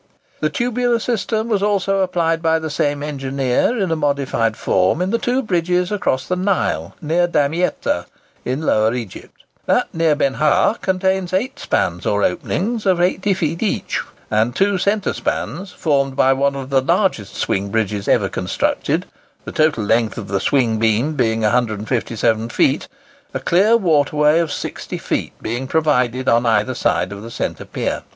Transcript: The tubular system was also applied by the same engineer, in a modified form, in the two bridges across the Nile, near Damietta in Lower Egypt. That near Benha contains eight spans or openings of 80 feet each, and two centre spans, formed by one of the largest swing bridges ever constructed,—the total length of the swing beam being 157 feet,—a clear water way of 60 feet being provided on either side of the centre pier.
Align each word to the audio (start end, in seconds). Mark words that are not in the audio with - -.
The 0.39 0.49
tubular 0.49 0.97
system 0.97 1.47
was 1.47 1.61
also 1.61 1.99
applied 1.99 2.41
by 2.41 2.57
the 2.57 2.71
same 2.71 3.03
engineer, 3.03 3.77
in 3.77 3.91
a 3.91 3.95
modified 3.95 4.57
form, 4.57 4.99
in 4.99 5.11
the 5.11 5.19
two 5.19 5.43
bridges 5.43 5.91
across 5.91 6.27
the 6.27 6.35
Nile, 6.35 6.95
near 7.03 7.27
Damietta 7.27 8.07
in 8.43 8.63
Lower 8.63 8.95
Egypt. 8.95 9.43
That 9.67 9.93
near 9.93 10.15
Benha 10.15 10.79
contains 10.81 11.33
eight 11.33 11.59
spans 11.59 12.07
or 12.07 12.23
openings 12.23 12.87
of 12.87 12.99
80 12.99 13.35
feet 13.35 13.61
each, 13.61 14.01
and 14.31 14.55
two 14.55 14.79
centre 14.79 15.13
spans, 15.13 15.71
formed 15.71 16.15
by 16.15 16.33
one 16.33 16.55
of 16.55 16.71
the 16.71 16.81
largest 16.81 17.35
swing 17.35 17.69
bridges 17.69 18.07
ever 18.07 18.27
constructed,—the 18.27 19.51
total 19.51 19.83
length 19.83 20.17
of 20.17 20.29
the 20.29 20.39
swing 20.39 20.79
beam 20.79 21.13
being 21.13 21.41
157 21.41 22.49
feet,—a 22.49 23.39
clear 23.41 23.77
water 23.77 24.15
way 24.17 24.39
of 24.39 24.51
60 24.51 24.97
feet 24.97 25.33
being 25.43 25.67
provided 25.67 26.27
on 26.27 26.47
either 26.47 26.73
side 26.73 27.11
of 27.11 27.21
the 27.21 27.29
centre 27.29 27.65
pier. 27.65 28.01